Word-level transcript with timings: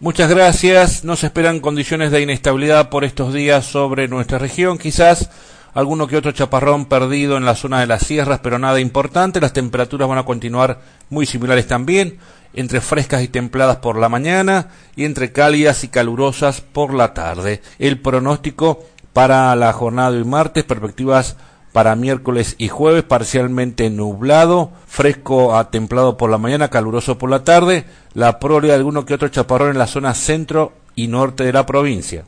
Muchas 0.00 0.30
gracias. 0.30 1.04
No 1.04 1.14
se 1.14 1.26
esperan 1.26 1.60
condiciones 1.60 2.10
de 2.10 2.22
inestabilidad 2.22 2.88
por 2.88 3.04
estos 3.04 3.34
días 3.34 3.66
sobre 3.66 4.08
nuestra 4.08 4.38
región. 4.38 4.78
Quizás 4.78 5.28
alguno 5.74 6.06
que 6.06 6.16
otro 6.16 6.32
chaparrón 6.32 6.86
perdido 6.86 7.36
en 7.36 7.44
la 7.44 7.54
zona 7.54 7.80
de 7.80 7.86
las 7.86 8.06
sierras, 8.06 8.40
pero 8.42 8.58
nada 8.58 8.80
importante. 8.80 9.42
Las 9.42 9.52
temperaturas 9.52 10.08
van 10.08 10.16
a 10.16 10.24
continuar 10.24 10.80
muy 11.10 11.26
similares 11.26 11.66
también, 11.66 12.18
entre 12.54 12.80
frescas 12.80 13.22
y 13.22 13.28
templadas 13.28 13.76
por 13.76 13.98
la 13.98 14.08
mañana 14.08 14.68
y 14.96 15.04
entre 15.04 15.32
cálidas 15.32 15.84
y 15.84 15.88
calurosas 15.88 16.62
por 16.62 16.94
la 16.94 17.12
tarde. 17.12 17.60
El 17.78 18.00
pronóstico 18.00 18.82
para 19.12 19.54
la 19.54 19.70
jornada 19.74 20.12
de 20.12 20.18
hoy 20.18 20.24
martes, 20.24 20.64
perspectivas 20.64 21.36
para 21.72 21.96
miércoles 21.96 22.56
y 22.58 22.68
jueves, 22.68 23.02
parcialmente 23.04 23.90
nublado, 23.90 24.70
fresco 24.86 25.56
a 25.56 25.70
templado 25.70 26.16
por 26.16 26.30
la 26.30 26.38
mañana, 26.38 26.68
caluroso 26.68 27.18
por 27.18 27.30
la 27.30 27.44
tarde, 27.44 27.84
la 28.14 28.38
probabilidad 28.38 28.74
de 28.74 28.80
alguno 28.80 29.04
que 29.04 29.14
otro 29.14 29.28
chaparrón 29.28 29.70
en 29.70 29.78
la 29.78 29.86
zona 29.86 30.14
centro 30.14 30.72
y 30.96 31.08
norte 31.08 31.44
de 31.44 31.52
la 31.52 31.66
provincia. 31.66 32.24